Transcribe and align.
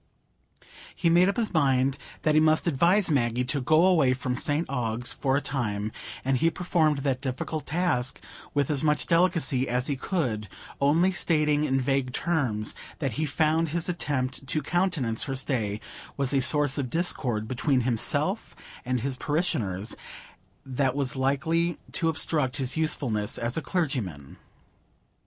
He 0.95 1.11
made 1.11 1.29
up 1.29 1.37
his 1.37 1.53
mind 1.53 1.99
that 2.23 2.33
he 2.33 2.41
must 2.41 2.65
advise 2.65 3.11
Maggie 3.11 3.45
to 3.45 3.61
go 3.61 3.85
away 3.85 4.13
from 4.15 4.33
St 4.33 4.67
Ogg's 4.67 5.13
for 5.13 5.37
a 5.37 5.41
time; 5.41 5.91
and 6.25 6.37
he 6.37 6.49
performed 6.49 7.03
that 7.03 7.21
difficult 7.21 7.67
task 7.67 8.19
with 8.55 8.71
as 8.71 8.81
much 8.83 9.05
delicacy 9.05 9.69
as 9.69 9.85
he 9.85 9.95
could, 9.95 10.49
only 10.79 11.11
stating 11.11 11.65
in 11.65 11.79
vague 11.79 12.13
terms 12.13 12.73
that 12.97 13.11
he 13.11 13.27
found 13.27 13.69
his 13.69 13.87
attempt 13.87 14.47
to 14.47 14.63
countenance 14.63 15.25
her 15.25 15.35
stay 15.35 15.79
was 16.17 16.33
a 16.33 16.41
source 16.41 16.79
of 16.79 16.89
discord 16.89 17.47
between 17.47 17.81
himself 17.81 18.55
and 18.83 19.01
his 19.01 19.17
parishioners, 19.17 19.95
that 20.65 20.95
was 20.95 21.15
likely 21.15 21.77
to 21.91 22.09
obstruct 22.09 22.57
his 22.57 22.75
usefulness 22.75 23.37
as 23.37 23.55
a 23.55 23.61
clergyman. 23.61 24.37